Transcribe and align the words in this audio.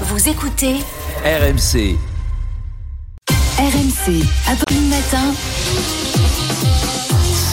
Vous 0.00 0.28
écoutez 0.28 0.74
RMC. 1.24 1.96
RMC. 3.58 4.24
Apolline 4.48 4.88
Matin. 4.88 5.32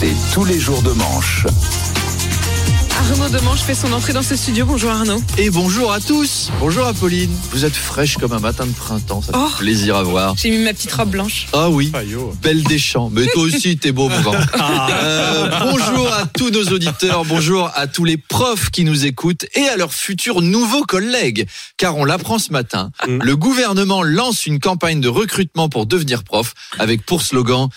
C'est 0.00 0.34
tous 0.34 0.44
les 0.44 0.58
jours 0.58 0.82
de 0.82 0.90
manche. 0.90 1.46
Arnaud 3.10 3.28
Demange 3.28 3.58
fait 3.60 3.74
son 3.74 3.92
entrée 3.92 4.12
dans 4.12 4.22
ce 4.22 4.36
studio. 4.36 4.64
Bonjour 4.64 4.90
Arnaud. 4.90 5.20
Et 5.36 5.50
bonjour 5.50 5.92
à 5.92 6.00
tous. 6.00 6.50
Bonjour 6.60 6.86
Apolline. 6.86 7.30
Vous 7.50 7.64
êtes 7.64 7.74
fraîche 7.74 8.16
comme 8.16 8.32
un 8.32 8.38
matin 8.38 8.64
de 8.64 8.72
printemps. 8.72 9.20
Ça 9.22 9.32
fait 9.32 9.38
Oh. 9.38 9.48
plaisir 9.58 9.96
à 9.96 10.02
voir. 10.04 10.34
J'ai 10.36 10.50
mis 10.50 10.58
ma 10.58 10.72
petite 10.72 10.92
robe 10.92 11.10
blanche. 11.10 11.48
Ah 11.52 11.68
oui. 11.68 11.90
Belle 12.42 12.62
des 12.62 12.78
champs. 12.78 13.10
Mais 13.12 13.26
toi 13.26 13.42
aussi, 13.42 13.76
t'es 13.76 13.90
beau, 13.92 14.08
mon 14.08 14.20
grand. 14.20 14.32
Euh, 14.92 15.48
bonjour 15.72 16.12
à 16.12 16.26
tous 16.26 16.50
nos 16.50 16.64
auditeurs. 16.72 17.24
Bonjour 17.24 17.70
à 17.74 17.86
tous 17.86 18.04
les 18.04 18.16
profs 18.16 18.70
qui 18.70 18.84
nous 18.84 19.04
écoutent 19.04 19.46
et 19.54 19.62
à 19.68 19.76
leurs 19.76 19.92
futurs 19.92 20.40
nouveaux 20.42 20.84
collègues. 20.84 21.46
Car 21.76 21.96
on 21.96 22.04
l'apprend 22.04 22.38
ce 22.38 22.52
matin. 22.52 22.90
Le 23.06 23.36
gouvernement 23.36 24.02
lance 24.02 24.46
une 24.46 24.60
campagne 24.60 25.00
de 25.00 25.08
recrutement 25.08 25.68
pour 25.68 25.86
devenir 25.86 26.22
prof 26.24 26.54
avec 26.78 27.04
pour 27.04 27.22
slogan 27.22 27.68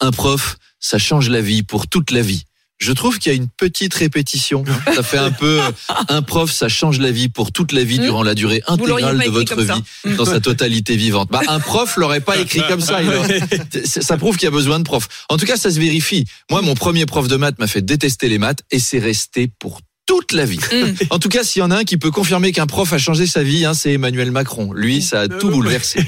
Un 0.00 0.10
prof, 0.10 0.56
ça 0.80 0.98
change 0.98 1.28
la 1.30 1.40
vie 1.40 1.62
pour 1.62 1.86
toute 1.86 2.10
la 2.10 2.20
vie. 2.22 2.44
Je 2.78 2.92
trouve 2.92 3.18
qu'il 3.18 3.30
y 3.32 3.34
a 3.34 3.36
une 3.36 3.48
petite 3.48 3.94
répétition. 3.94 4.64
Ça 4.94 5.02
fait 5.02 5.16
un 5.18 5.30
peu 5.30 5.60
euh, 5.62 5.70
un 6.08 6.22
prof, 6.22 6.50
ça 6.50 6.68
change 6.68 6.98
la 6.98 7.10
vie 7.12 7.28
pour 7.28 7.52
toute 7.52 7.72
la 7.72 7.84
vie 7.84 7.98
durant 7.98 8.22
la 8.22 8.34
durée 8.34 8.62
Mmh. 8.68 8.72
Intégrale 8.72 9.16
de 9.26 9.30
votre 9.30 9.54
vie 9.62 10.16
dans 10.16 10.24
sa 10.24 10.40
totalité 10.40 10.96
vivante. 10.96 11.28
Bah, 11.30 11.40
un 11.48 11.60
prof 11.60 11.96
l'aurait 11.96 12.20
pas 12.20 12.36
écrit 12.36 12.62
comme 12.68 12.80
ça. 12.80 13.02
il 13.02 13.08
aurait- 13.08 13.40
C'est- 13.84 14.02
Ça 14.02 14.16
prouve 14.16 14.36
qu'il 14.36 14.44
y 14.46 14.48
a 14.48 14.50
besoin 14.50 14.78
de 14.80 14.84
profs. 14.84 15.08
En 15.28 15.36
tout 15.36 15.46
cas, 15.46 15.56
ça 15.56 15.70
se 15.70 15.78
vérifie. 15.78 16.24
Moi, 16.50 16.62
mon 16.62 16.74
premier 16.74 17.06
prof 17.06 17.28
de 17.28 17.36
maths 17.36 17.58
m'a 17.58 17.66
fait 17.68 17.82
détester 17.82 18.28
les 18.28 18.38
maths 18.38 18.62
et 18.70 18.78
c'est 18.78 18.98
resté 18.98 19.50
pour 19.58 19.80
toute 20.06 20.32
la 20.32 20.44
vie. 20.44 20.58
Mm. 20.58 20.92
En 21.10 21.18
tout 21.18 21.28
cas, 21.28 21.44
s'il 21.44 21.60
y 21.60 21.62
en 21.62 21.70
a 21.70 21.78
un 21.78 21.84
qui 21.84 21.96
peut 21.96 22.10
confirmer 22.10 22.52
qu'un 22.52 22.66
prof 22.66 22.92
a 22.92 22.98
changé 22.98 23.26
sa 23.26 23.42
vie, 23.42 23.64
hein, 23.64 23.74
c'est 23.74 23.92
Emmanuel 23.92 24.30
Macron. 24.30 24.72
Lui, 24.72 25.02
ça 25.02 25.22
a 25.22 25.28
tout 25.28 25.50
bouleversé. 25.50 26.00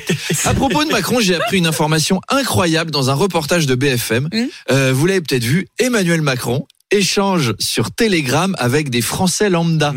À 0.45 0.55
propos 0.55 0.85
de 0.85 0.91
Macron, 0.91 1.21
j'ai 1.21 1.35
appris 1.35 1.59
une 1.59 1.67
information 1.67 2.21
incroyable 2.29 2.91
dans 2.91 3.11
un 3.11 3.15
reportage 3.15 3.67
de 3.67 3.75
BFM. 3.75 4.29
Mm. 4.33 4.45
Euh, 4.71 4.93
vous 4.93 5.07
l'avez 5.07 5.21
peut-être 5.21 5.45
vu, 5.45 5.67
Emmanuel 5.79 6.23
Macron 6.23 6.67
échange 6.91 7.55
sur 7.59 7.91
Telegram 7.91 8.55
avec 8.59 8.91
des 8.91 9.01
Français 9.03 9.51
lambda. 9.51 9.95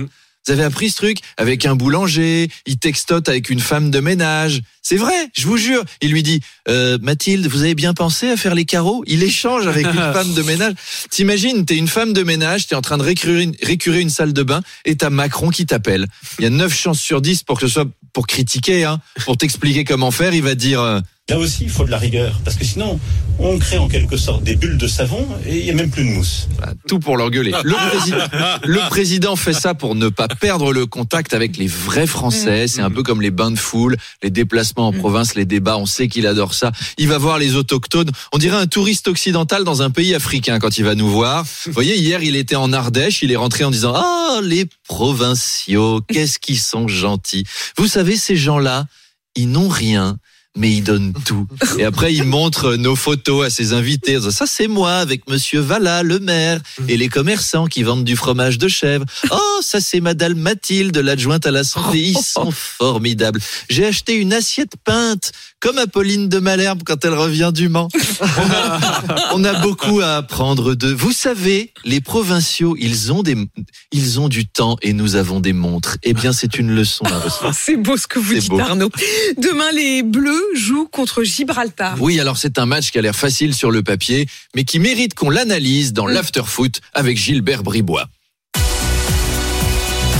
Vous 0.50 0.53
avez 0.53 0.64
appris 0.64 0.89
ce 0.89 0.95
truc 0.95 1.19
avec 1.38 1.67
un 1.67 1.75
boulanger, 1.75 2.50
il 2.66 2.80
textote 2.80 3.30
avec 3.30 3.52
une 3.52 3.59
femme 3.59 3.92
de 3.92 4.00
ménage. 4.00 4.64
C'est 4.81 4.95
vrai, 4.95 5.14
je 5.38 5.45
vous 5.45 5.58
jure. 5.58 5.83
Il 6.02 6.11
lui 6.11 6.23
dit 6.23 6.42
euh, 6.67 6.97
Mathilde, 7.03 7.45
vous 7.45 7.61
avez 7.61 7.75
bien 7.75 7.94
pensé 7.94 8.30
à 8.30 8.36
faire 8.36 8.55
les 8.55 8.66
carreaux? 8.66 9.03
Il 9.05 9.22
échange 9.22 9.67
avec 9.67 9.86
une 9.86 9.94
femme 10.14 10.33
de 10.33 10.42
ménage. 10.42 10.73
T'imagines, 11.11 11.66
t'es 11.66 11.77
une 11.77 11.88
femme 11.88 12.14
de 12.14 12.23
ménage, 12.23 12.66
t'es 12.66 12.73
en 12.73 12.81
train 12.81 12.97
de 12.97 13.03
récurer 13.03 13.44
une, 13.44 13.53
récurer 13.61 14.00
une 14.02 14.09
salle 14.09 14.33
de 14.33 14.42
bain 14.42 14.61
et 14.86 14.95
t'as 14.95 15.11
Macron 15.11 15.52
qui 15.52 15.67
t'appelle. 15.67 16.08
Il 16.39 16.45
y 16.45 16.47
a 16.47 16.50
9 16.50 16.75
chances 16.75 17.00
sur 17.00 17.22
10 17.22 17.44
pour 17.44 17.59
que 17.59 17.67
ce 17.67 17.72
soit 17.72 17.86
pour 18.11 18.25
critiquer, 18.25 18.86
hein, 18.86 19.00
pour 19.25 19.38
t'expliquer 19.38 19.83
comment 19.83 20.09
faire. 20.09 20.33
Il 20.33 20.42
va 20.42 20.55
dire 20.55 20.81
euh, 20.81 21.00
Là 21.30 21.38
aussi, 21.38 21.63
il 21.63 21.69
faut 21.69 21.85
de 21.85 21.91
la 21.91 21.99
rigueur, 21.99 22.39
parce 22.44 22.58
que 22.58 22.66
sinon, 22.66 22.99
on 23.38 23.58
crée 23.59 23.77
en 23.77 23.88
quelque 23.88 24.17
sorte 24.17 24.44
des 24.44 24.55
bulles 24.55 24.77
de 24.77 24.88
savon 24.88 25.27
et 25.45 25.59
il 25.59 25.63
n'y 25.63 25.69
a 25.69 25.73
même 25.73 25.91
plus 25.91 26.03
de 26.03 26.09
mousse. 26.09 26.47
Voilà, 26.58 26.73
tout 26.88 26.99
pour 26.99 27.17
l'engueuler. 27.17 27.53
Le 27.63 27.89
président, 27.89 28.17
le 28.66 28.89
président 28.89 29.36
fait 29.36 29.53
ça 29.53 29.73
pour 29.73 29.95
ne 29.95 30.09
pas 30.09 30.27
perdre 30.27 30.73
le 30.73 30.86
contact 30.86 31.33
avec 31.33 31.55
les 31.58 31.67
vrais 31.67 32.08
Français. 32.08 32.67
C'est 32.67 32.81
un 32.81 32.89
peu 32.89 33.03
comme 33.03 33.21
les 33.21 33.31
bains 33.31 33.52
de 33.52 33.59
foule, 33.59 33.95
les 34.23 34.30
déplacements 34.30 34.88
en 34.88 34.91
province, 34.91 35.36
les 35.36 35.45
débats. 35.45 35.77
On 35.77 35.86
sait 35.86 36.08
qu'il 36.08 36.27
adore 36.27 36.53
ça. 36.53 36.71
Il 36.97 37.08
va 37.08 37.17
voir 37.17 37.38
les 37.38 37.55
autochtones. 37.55 38.11
On 38.33 38.38
dirait 38.39 38.58
un 38.58 38.67
touriste 38.67 39.08
occidental 39.08 39.64
dans 39.64 39.81
un 39.83 39.91
pays 39.91 40.16
africain 40.16 40.59
quand 40.59 40.77
il 40.77 40.83
va 40.83 40.95
nous 40.95 41.09
voir. 41.09 41.45
Vous 41.66 41.71
voyez, 41.71 41.95
hier, 41.95 42.23
il 42.23 42.36
était 42.36 42.55
en 42.55 42.73
Ardèche. 42.73 43.21
Il 43.21 43.31
est 43.31 43.38
rentré 43.38 43.64
en 43.64 43.71
disant, 43.71 43.93
ah, 43.95 44.39
les 44.43 44.66
provinciaux, 44.88 46.02
qu'est-ce 46.02 46.39
qu'ils 46.39 46.59
sont 46.59 46.88
gentils. 46.88 47.45
Vous 47.77 47.88
savez, 47.88 48.17
ces 48.17 48.36
gens-là, 48.36 48.88
ils 49.36 49.49
n'ont 49.49 49.69
rien. 49.69 50.17
Mais 50.58 50.72
ils 50.72 50.83
donnent 50.83 51.14
tout. 51.25 51.47
Et 51.78 51.83
après, 51.86 52.14
il 52.14 52.23
montre 52.23 52.75
nos 52.75 52.95
photos 52.95 53.45
à 53.45 53.50
ses 53.50 53.73
invités. 53.73 54.16
disant, 54.16 54.31
Ça, 54.31 54.45
c'est 54.47 54.67
moi 54.67 54.94
avec 54.95 55.30
Monsieur 55.30 55.60
Valla, 55.60 56.02
le 56.02 56.20
maire, 56.20 56.60
et 56.87 56.98
les 56.98 57.08
commerçants 57.08 57.67
qui 57.67 57.83
vendent 57.83 58.04
du 58.04 58.15
fromage 58.15 58.58
de 58.58 58.67
chèvre. 58.67 59.05
Oh, 59.32 59.59
ça, 59.61 59.80
c'est 59.80 60.02
Madame 60.02 60.33
Mathilde, 60.33 60.98
l'adjointe 60.98 61.45
à 61.45 61.52
la 61.52 61.64
santé. 61.64 61.99
Ils 61.99 62.17
sont 62.17 62.52
formidables. 62.52 63.39
J'ai 63.70 63.86
acheté 63.86 64.15
une 64.15 64.33
assiette 64.33 64.73
peinte, 64.83 65.32
comme 65.59 65.77
Apolline 65.77 66.30
de 66.30 66.39
Malherbe 66.39 66.82
quand 66.83 67.05
elle 67.05 67.14
revient 67.14 67.52
du 67.54 67.70
Mans. 67.70 67.89
On 68.21 68.52
a, 68.52 68.80
on 69.36 69.43
a 69.43 69.54
beaucoup 69.61 69.99
à 69.99 70.15
apprendre 70.17 70.73
d'eux. 70.73 70.93
Vous 70.93 71.11
savez, 71.11 71.73
les 71.86 72.02
provinciaux, 72.02 72.76
ils 72.80 73.11
ont 73.14 73.21
des, 73.23 73.36
ils 73.92 74.20
ont 74.20 74.30
du 74.30 74.48
temps 74.48 74.77
et 74.82 74.93
nous 74.93 75.15
avons 75.15 75.39
des 75.42 75.54
montres. 75.54 75.98
Eh 76.04 76.14
bien, 76.14 76.33
c'est 76.33 76.58
une 76.58 76.71
leçon 76.71 77.05
à 77.05 77.20
recevoir. 77.20 77.54
C'est 77.54 77.76
beau 77.77 77.98
ce 77.98 78.08
que 78.08 78.20
vous 78.20 78.33
dites 78.33 78.49
beau. 78.49 78.59
Arnaud. 78.59 78.89
Demain, 79.38 79.71
les 79.73 80.02
Bleus 80.02 80.39
jouent 80.55 80.88
contre 80.88 81.23
Gibraltar. 81.23 81.95
Oui, 82.02 82.20
alors 82.20 82.38
c'est 82.38 82.60
un 82.60 82.66
match 82.66 82.92
qui 82.92 82.98
a 82.98 83.02
l'air 83.02 83.16
facile 83.16 83.54
sur 83.54 83.72
le 83.72 83.83
papier, 83.83 84.27
mais 84.55 84.64
qui 84.64 84.80
mérite 84.80 85.14
qu'on 85.14 85.30
l'analyse 85.30 85.94
dans 85.94 86.08
l'after-foot 86.08 86.82
avec 86.94 87.17
Gilbert 87.17 87.64
Bribois. 87.64 88.08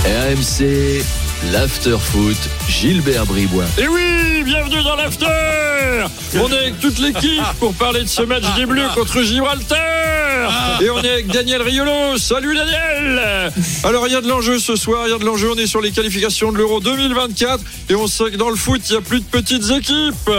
RMC, 0.04 1.04
l'after-foot, 1.52 2.38
Gilbert 2.68 3.26
Bribois. 3.26 3.66
Et 3.78 3.86
oui, 3.86 4.19
bienvenue 4.44 4.82
dans 4.82 4.96
l'after. 4.96 6.06
On 6.36 6.48
est 6.48 6.58
avec 6.58 6.80
toute 6.80 6.98
l'équipe 6.98 7.42
pour 7.58 7.74
parler 7.74 8.02
de 8.02 8.08
ce 8.08 8.22
match 8.22 8.44
des 8.56 8.66
Bleus 8.66 8.88
contre 8.94 9.22
Gibraltar. 9.22 10.80
Et 10.80 10.90
on 10.90 11.02
est 11.02 11.10
avec 11.10 11.26
Daniel 11.26 11.62
Riolo. 11.62 12.16
Salut 12.16 12.54
Daniel. 12.54 13.52
Alors 13.84 14.06
il 14.06 14.12
y 14.12 14.16
a 14.16 14.20
de 14.20 14.28
l'enjeu 14.28 14.58
ce 14.58 14.76
soir, 14.76 15.06
il 15.06 15.10
y 15.10 15.14
a 15.14 15.18
de 15.18 15.24
l'enjeu, 15.24 15.50
on 15.52 15.58
est 15.58 15.66
sur 15.66 15.80
les 15.80 15.90
qualifications 15.90 16.52
de 16.52 16.58
l'Euro 16.58 16.80
2024 16.80 17.62
et 17.90 17.94
on 17.94 18.06
sait 18.06 18.30
que 18.30 18.36
dans 18.36 18.50
le 18.50 18.56
foot, 18.56 18.80
il 18.88 18.92
n'y 18.92 18.98
a 18.98 19.00
plus 19.00 19.20
de 19.20 19.24
petites 19.24 19.70
équipes 19.70 20.30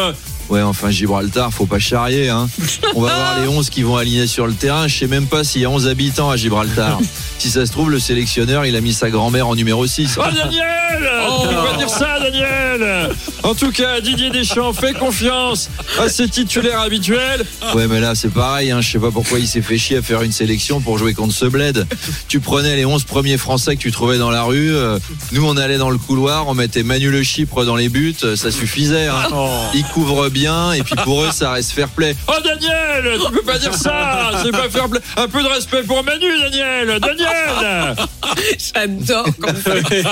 Ouais, 0.52 0.62
enfin 0.62 0.92
Gibraltar, 0.92 1.52
faut 1.54 1.66
pas 1.66 1.80
charrier. 1.80 2.28
Hein. 2.30 2.50
On 2.96 3.02
va 3.02 3.08
voir 3.16 3.40
les 3.42 3.48
11 3.48 3.70
qui 3.70 3.84
vont 3.84 3.96
aligner 3.96 4.28
sur 4.28 4.46
le 4.48 4.54
terrain. 4.54 4.88
Je 4.88 4.98
sais 5.00 5.08
même 5.08 5.28
pas 5.28 5.44
s'il 5.46 5.62
y 5.62 5.66
a 5.66 5.70
11 5.70 5.88
habitants 5.88 6.30
à 6.30 6.36
Gibraltar. 6.38 7.00
Si 7.42 7.50
ça 7.50 7.66
se 7.66 7.72
trouve, 7.72 7.90
le 7.90 7.98
sélectionneur, 7.98 8.68
il 8.68 8.76
a 8.76 8.82
mis 8.82 8.94
sa 8.94 9.10
grand-mère 9.10 9.48
en 9.48 9.56
numéro 9.56 9.88
6. 9.88 10.20
Oh 10.20 10.22
Daniel 10.32 10.62
Tu 11.42 11.48
peux 11.48 11.56
pas 11.56 11.76
dire 11.76 11.90
ça 11.90 12.20
Daniel 12.22 13.10
En 13.42 13.56
tout 13.56 13.72
cas, 13.72 14.00
Didier 14.00 14.30
Deschamps 14.30 14.74
fait 14.74 14.94
confiance 14.94 15.72
à 16.00 16.08
ses 16.08 16.30
titulaires 16.30 16.82
habituels. 16.82 17.44
Ouais, 17.74 17.88
mais 17.88 18.00
là, 18.00 18.14
c'est 18.14 18.30
pareil. 18.32 18.70
Hein. 18.70 18.82
Je 18.82 18.92
sais 18.92 19.00
pas 19.00 19.10
pourquoi 19.10 19.40
il 19.40 19.48
s'est 19.48 19.64
fait 19.64 19.80
chier 19.80 19.98
à 19.98 20.02
faire 20.04 20.22
une 20.22 20.32
sélection 20.32 20.82
pour 20.82 21.00
jouer 21.00 21.16
contre 21.16 21.34
ce 21.34 21.46
bled. 21.46 21.88
Tu 22.28 22.40
prenais 22.40 22.76
les 22.76 22.86
11 22.86 23.06
premiers 23.06 23.40
Français 23.40 23.76
que 23.76 23.82
tu 23.82 23.92
trouvais 23.92 24.20
dans 24.20 24.30
la 24.30 24.44
rue. 24.44 24.76
euh, 24.76 25.00
Nous, 25.32 25.44
on 25.44 25.58
allait 25.58 25.80
dans 25.80 25.90
le 25.90 25.98
couloir, 25.98 26.48
on 26.48 26.54
mettait 26.54 26.84
Manu 26.84 27.10
Le 27.10 27.24
Chypre 27.24 27.66
dans 27.66 27.76
les 27.76 27.90
buts. 27.90 28.14
euh, 28.24 28.36
Ça 28.36 28.52
suffisait. 28.52 29.08
Hein. 29.08 29.24
Ils 29.74 29.84
couvrent 29.86 30.30
bien. 30.30 30.41
Et 30.46 30.82
puis 30.84 30.96
pour 31.04 31.22
eux, 31.24 31.30
ça 31.32 31.52
reste 31.52 31.72
fair 31.72 31.88
play. 31.90 32.16
Oh 32.28 32.34
Daniel, 32.44 33.20
tu 33.24 33.32
peux 33.32 33.44
pas 33.44 33.60
dire 33.60 33.76
ça, 33.76 34.32
c'est 34.44 34.52
pas 34.52 34.68
faire 34.70 34.90
pla- 34.90 35.00
un 35.18 35.28
peu 35.28 35.44
de 35.44 35.48
respect 35.48 35.84
pour 35.84 36.04
Manu 36.04 36.26
Daniel, 36.40 37.00
Daniel. 37.00 37.96
J'adore 38.74 39.26
quand 39.40 39.54
vous 39.54 39.62
faites. 39.62 40.06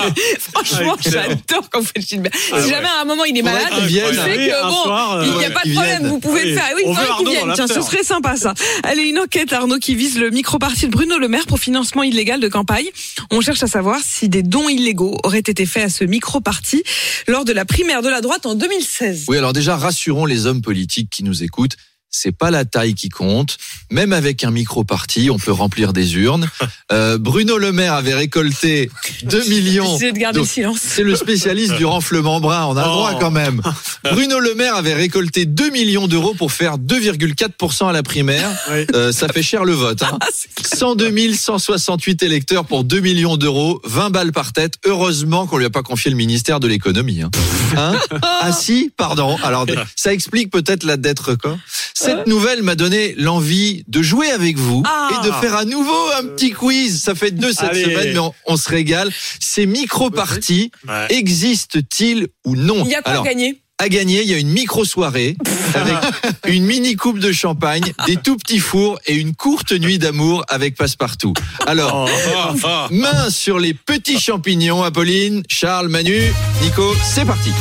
Franchement, 0.53 0.95
j'adore 1.01 1.69
quand 1.71 1.79
vous 1.79 1.87
faites 1.87 2.07
Gilbert. 2.07 2.31
si 2.35 2.69
jamais 2.69 2.87
à 2.87 3.01
un 3.01 3.05
moment 3.05 3.23
il 3.25 3.35
est 3.37 3.41
malade, 3.41 3.67
je 3.83 3.87
sais 3.89 4.03
Oui, 4.37 4.47
que 4.49 4.63
bon, 4.67 4.83
soir, 4.83 5.23
il 5.23 5.31
n'y 5.31 5.35
a 5.45 5.47
ouais, 5.47 5.49
pas 5.53 5.61
de 5.65 5.73
problème, 5.73 6.07
vous 6.07 6.19
pouvez 6.19 6.43
Oui. 6.43 6.49
le 6.51 6.55
faire. 6.55 6.67
Oui, 6.75 6.81
il 6.85 6.95
faudrait 6.95 7.17
qu'il 7.17 7.29
vienne. 7.29 7.51
Tiens, 7.55 7.67
ce 7.67 7.81
serait 7.81 8.03
sympa 8.03 8.35
ça. 8.35 8.53
Allez, 8.83 9.03
une 9.03 9.17
enquête 9.19 9.51
Arnaud 9.51 9.79
qui 9.79 9.95
vise 9.95 10.19
le 10.19 10.29
micro-parti 10.29 10.85
de 10.87 10.91
Bruno 10.91 11.17
Le 11.17 11.27
Maire 11.27 11.47
pour 11.47 11.59
financement 11.59 12.03
illégal 12.03 12.39
de 12.39 12.47
campagne. 12.47 12.85
On 13.31 13.41
cherche 13.41 13.63
à 13.63 13.67
savoir 13.67 13.97
si 14.03 14.29
des 14.29 14.43
dons 14.43 14.69
illégaux 14.69 15.17
auraient 15.23 15.39
été 15.39 15.65
faits 15.65 15.85
à 15.85 15.89
ce 15.89 16.03
micro-parti 16.03 16.83
lors 17.27 17.45
de 17.45 17.53
la 17.53 17.65
primaire 17.65 18.01
de 18.03 18.09
la 18.09 18.21
droite 18.21 18.45
en 18.45 18.53
2016. 18.55 19.25
Oui, 19.27 19.37
alors 19.37 19.53
déjà, 19.53 19.75
les 20.25 20.45
hommes 20.45 20.61
politiques 20.61 21.09
qui 21.09 21.23
nous 21.23 21.43
écoutent. 21.43 21.75
C'est 22.11 22.31
pas 22.35 22.49
la 22.51 22.65
taille 22.65 22.95
qui 22.95 23.09
compte. 23.09 23.57
Même 23.91 24.13
avec 24.13 24.43
un 24.43 24.51
micro-parti, 24.51 25.29
on 25.31 25.37
peut 25.37 25.51
remplir 25.51 25.93
des 25.93 26.15
urnes. 26.15 26.49
Euh, 26.91 27.19
Bruno 27.19 27.59
Le 27.59 27.71
Maire 27.71 27.93
avait 27.93 28.15
récolté 28.15 28.89
2 29.21 29.43
millions. 29.47 29.95
Essayez 29.95 30.11
de 30.11 30.17
garder 30.17 30.39
Donc, 30.39 30.47
le 30.47 30.51
silence. 30.51 30.79
C'est 30.81 31.03
le 31.03 31.15
spécialiste 31.15 31.75
du 31.75 31.85
renflement 31.85 32.39
brun. 32.39 32.65
On 32.65 32.75
a 32.77 32.81
le 32.83 32.89
droit 32.89 33.11
Oh. 33.13 33.17
quand 33.19 33.29
même. 33.29 33.61
Bruno 34.11 34.39
Le 34.39 34.55
Maire 34.55 34.73
avait 34.75 34.95
récolté 34.95 35.45
2 35.45 35.69
millions 35.69 36.07
d'euros 36.07 36.33
pour 36.33 36.51
faire 36.51 36.79
2,4% 36.79 37.89
à 37.89 37.91
la 37.93 38.01
primaire. 38.01 38.49
Oui. 38.71 38.87
Euh, 38.95 39.11
ça 39.11 39.27
fait 39.27 39.43
cher 39.43 39.65
le 39.65 39.73
vote. 39.73 40.01
Hein. 40.01 40.17
Ah, 40.21 40.27
c'est 40.33 40.77
102 40.77 41.11
168 41.35 42.23
électeurs 42.23 42.65
pour 42.65 42.83
2 42.83 42.99
millions 43.01 43.37
d'euros, 43.37 43.79
20 43.83 44.09
balles 44.09 44.31
par 44.31 44.51
tête. 44.51 44.73
Heureusement 44.85 45.45
qu'on 45.45 45.57
lui 45.57 45.65
a 45.65 45.69
pas 45.69 45.83
confié 45.83 46.09
le 46.09 46.17
ministère 46.17 46.59
de 46.59 46.67
l'économie. 46.67 47.21
Hein. 47.21 47.29
Hein 47.77 47.93
ah 48.21 48.51
si, 48.51 48.91
pardon. 48.97 49.37
Alors 49.43 49.67
ça 49.95 50.11
explique 50.11 50.49
peut-être 50.51 50.83
la 50.83 50.97
dette 50.97 51.19
record. 51.19 51.57
Cette 52.01 52.27
nouvelle 52.27 52.63
m'a 52.63 52.75
donné 52.75 53.13
l'envie 53.17 53.83
de 53.87 54.01
jouer 54.01 54.29
avec 54.31 54.57
vous 54.57 54.83
Ah. 54.85 55.09
et 55.21 55.27
de 55.27 55.31
faire 55.33 55.55
à 55.55 55.65
nouveau 55.65 55.97
un 56.17 56.23
petit 56.27 56.51
quiz. 56.51 57.01
Ça 57.01 57.13
fait 57.15 57.31
deux 57.31 57.51
cette 57.51 57.71
Allez. 57.71 57.83
semaine, 57.83 58.13
mais 58.13 58.19
on, 58.19 58.33
on 58.47 58.55
se 58.57 58.69
régale. 58.69 59.11
Ces 59.39 59.65
micro-partis 59.65 60.71
Ouais. 60.87 61.07
existent-ils 61.09 62.27
ou 62.45 62.55
non? 62.55 62.83
Il 62.85 62.91
y 62.91 62.95
a 62.95 63.01
quoi 63.01 63.11
Alors, 63.11 63.25
à 63.25 63.27
gagner? 63.27 63.61
À 63.81 63.87
gagner, 63.89 64.21
il 64.23 64.29
y 64.29 64.33
a 64.33 64.37
une 64.37 64.49
micro-soirée 64.49 65.37
avec 65.73 65.95
une 66.47 66.65
mini-coupe 66.65 67.19
de 67.19 67.31
champagne, 67.31 67.93
des 68.07 68.17
tout 68.17 68.35
petits 68.37 68.59
fours 68.59 68.99
et 69.05 69.15
une 69.15 69.35
courte 69.35 69.71
nuit 69.71 69.97
d'amour 69.99 70.43
avec 70.49 70.75
Passepartout. 70.75 71.33
Alors, 71.65 72.09
main 72.91 73.29
sur 73.29 73.57
les 73.59 73.73
petits 73.73 74.19
champignons, 74.19 74.83
Apolline, 74.83 75.43
Charles, 75.49 75.87
Manu, 75.89 76.21
Nico, 76.61 76.93
c'est 77.03 77.25
parti. 77.25 77.51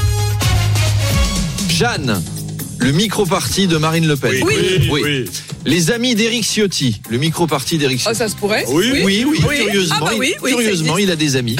Jeanne, 1.68 2.20
le 2.78 2.92
micro-parti 2.92 3.66
de 3.66 3.76
Marine 3.76 4.06
Le 4.06 4.16
Pen. 4.16 4.30
Oui, 4.42 4.54
oui, 4.56 4.88
Oui. 4.90 5.00
oui. 5.04 5.24
Les 5.64 5.90
amis 5.90 6.14
d'Éric 6.14 6.44
Ciotti, 6.44 7.00
le 7.10 7.18
micro-parti 7.18 7.76
d'Éric 7.78 7.98
Oh, 8.00 8.04
Ciotti. 8.04 8.18
ça 8.18 8.28
se 8.28 8.36
pourrait. 8.36 8.64
Oui, 8.68 9.02
Oui, 9.04 9.24
oui, 9.28 9.40
Oui. 9.46 9.56
curieusement, 9.64 9.96
Ah 10.00 10.04
bah 10.04 10.10
oui, 10.16 10.32
il, 10.42 10.48
curieusement, 10.50 10.96
il 10.98 11.10
a 11.10 11.16
des 11.16 11.36
amis. 11.36 11.56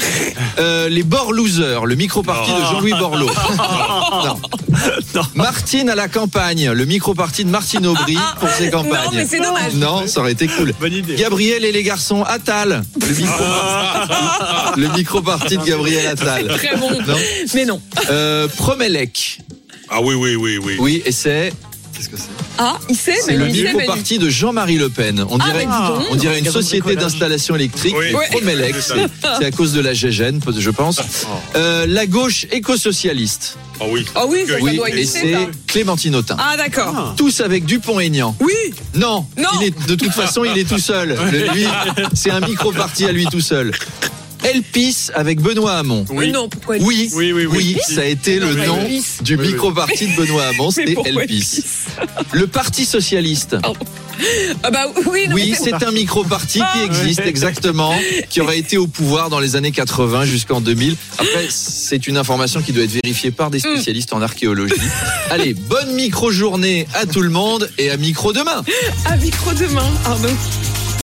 Euh, 0.57 0.87
les 0.89 1.03
Bord 1.03 1.31
Losers, 1.33 1.85
le 1.85 1.95
micro-parti 1.95 2.51
de 2.51 2.59
Jean-Louis 2.71 2.93
Borloo. 2.93 3.29
Non. 5.13 5.23
Martine 5.35 5.89
à 5.89 5.95
la 5.95 6.07
campagne, 6.07 6.71
le 6.71 6.85
micro-parti 6.85 7.43
de 7.43 7.49
Martine 7.49 7.85
Aubry 7.85 8.17
pour 8.39 8.49
ses 8.49 8.69
campagnes. 8.69 9.05
Non, 9.05 9.11
mais 9.13 9.25
c'est 9.27 9.39
dommage. 9.41 9.73
Non, 9.73 10.07
ça 10.07 10.21
aurait 10.21 10.31
été 10.31 10.47
cool. 10.47 10.73
Bonne 10.79 10.93
idée. 10.93 11.15
Gabriel 11.15 11.65
et 11.65 11.71
les 11.71 11.83
garçons, 11.83 12.23
Attal. 12.23 12.83
Le 13.01 13.15
micro, 13.15 13.43
le 14.77 14.87
micro-parti 14.95 15.57
de 15.57 15.63
Gabriel 15.63 16.07
Attal. 16.07 16.47
Très 16.47 16.75
bon. 16.77 16.91
Non. 16.91 17.15
Mais 17.55 17.65
non. 17.65 17.81
Euh, 18.09 18.47
Promelec. 18.47 19.39
Ah 19.91 20.01
oui, 20.01 20.15
oui, 20.15 20.35
oui, 20.35 20.57
oui. 20.63 20.75
Oui, 20.79 21.01
et 21.05 21.11
c'est. 21.11 21.51
Qu'est-ce 21.95 22.09
que 22.09 22.17
c'est 22.17 22.27
Ah, 22.57 22.77
il 22.89 22.95
sait, 22.95 23.15
C'est 23.25 23.31
mais 23.33 23.37
le 23.39 23.49
il 23.49 23.55
sait, 23.55 23.63
Manu. 23.63 23.77
micro-parti 23.79 24.19
de 24.19 24.29
Jean-Marie 24.29 24.77
Le 24.77 24.89
Pen. 24.89 25.25
On 25.29 25.37
Ah, 25.39 25.45
dirait, 25.45 25.65
mais 25.65 25.71
dis 25.71 25.87
donc. 25.87 26.07
on 26.11 26.15
dirait 26.15 26.39
une 26.39 26.45
société 26.49 26.95
d'installation 26.95 27.55
électrique. 27.55 27.95
Oui. 27.97 28.13
Ouais. 28.13 28.27
Promelec, 28.31 28.75
C'est 28.75 28.81
ça. 28.81 28.93
c'est 28.95 29.27
c'est 29.39 29.45
à 29.45 29.51
cause 29.51 29.73
de 29.73 29.81
la 29.81 29.93
GGN, 29.93 30.39
je 30.57 30.69
pense. 30.69 30.99
Euh, 31.55 31.85
la 31.87 32.05
gauche 32.05 32.45
éco-socialiste. 32.51 33.57
Ah 33.81 33.85
oui. 33.89 34.05
Ah 34.15 34.25
oui, 34.27 34.43
ça, 34.47 34.53
ça 34.53 34.59
Oui, 34.61 34.75
doit 34.77 34.89
et 34.89 34.93
exister. 34.93 35.19
c'est 35.21 35.33
ça. 35.33 35.39
Clémentine 35.67 36.15
Autain. 36.15 36.37
Ah, 36.39 36.55
d'accord. 36.57 37.15
Tous 37.17 37.39
avec 37.41 37.65
Dupont-Aignan. 37.65 38.35
Oui. 38.41 38.53
Non, 38.95 39.25
Non. 39.37 39.47
Il 39.59 39.67
est, 39.67 39.87
de 39.87 39.95
toute 39.95 40.11
façon, 40.11 40.43
il 40.45 40.57
est 40.57 40.67
tout 40.67 40.79
seul. 40.79 41.17
Le- 41.31 41.53
lui, 41.53 41.65
c'est 42.13 42.29
un 42.31 42.41
micro-parti 42.41 43.05
à 43.05 43.11
lui 43.11 43.25
tout 43.25 43.39
seul. 43.41 43.71
Elpis 44.43 45.09
avec 45.15 45.41
Benoît 45.41 45.73
Hamon. 45.73 46.05
Oui. 46.09 46.31
non, 46.31 46.47
pourquoi 46.49 46.77
Oui, 46.79 47.09
Oui, 47.13 47.31
oui, 47.33 47.45
oui. 47.45 47.77
ça 47.87 48.01
a 48.01 48.05
été 48.05 48.39
le 48.39 48.53
nom 48.55 48.79
Elpis. 48.81 49.03
du 49.21 49.35
Oui, 49.35 49.41
oui. 49.45 49.51
micro-parti 49.53 50.07
de 50.07 50.15
Benoît 50.15 50.45
Hamon, 50.47 50.71
c'était 50.71 50.95
Elpis. 51.05 51.13
Elpis 51.35 51.63
Le 52.31 52.47
Parti 52.47 52.85
Socialiste. 52.85 53.57
Ah 54.63 54.69
bah 54.71 54.85
oui, 55.09 55.27
non, 55.29 55.35
Oui, 55.35 55.53
c'est 55.57 55.81
un 55.81 55.91
micro-parti 55.91 56.59
qui 56.73 56.83
existe 56.83 57.21
exactement, 57.21 57.93
qui 58.29 58.41
aurait 58.41 58.59
été 58.59 58.77
au 58.77 58.85
pouvoir 58.87 59.29
dans 59.29 59.39
les 59.39 59.55
années 59.55 59.71
80 59.71 60.25
jusqu'en 60.25 60.59
2000. 60.59 60.97
Après, 61.17 61.45
c'est 61.49 62.05
une 62.05 62.17
information 62.17 62.61
qui 62.61 62.73
doit 62.73 62.83
être 62.83 62.91
vérifiée 62.91 63.31
par 63.31 63.49
des 63.49 63.59
spécialistes 63.59 64.11
en 64.11 64.21
archéologie. 64.21 64.73
Allez, 65.29 65.53
bonne 65.53 65.93
micro-journée 65.93 66.85
à 66.95 67.05
tout 67.05 67.21
le 67.21 67.29
monde 67.29 67.69
et 67.77 67.89
à 67.91 67.97
micro 67.97 68.33
demain. 68.33 68.63
à 69.05 69.15
micro 69.15 69.53
demain, 69.53 69.87
Arnaud. 70.05 70.27